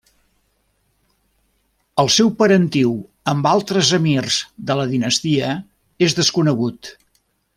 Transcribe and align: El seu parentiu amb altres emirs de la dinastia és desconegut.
El 2.03 2.09
seu 2.13 2.31
parentiu 2.39 2.95
amb 3.35 3.49
altres 3.51 3.91
emirs 4.01 4.41
de 4.71 4.79
la 4.81 4.89
dinastia 4.97 5.53
és 6.09 6.19
desconegut. 6.23 6.95